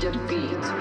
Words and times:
defeat. 0.00 0.79